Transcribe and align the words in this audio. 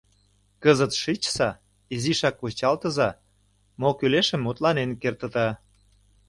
Кызыт 0.63 0.91
шичса, 1.01 1.49
изишак 1.95 2.35
вучалтыза, 2.41 3.09
мо 3.81 3.89
кӱлешым 3.99 4.41
мутланен 4.43 4.91
кертыда. 5.01 5.47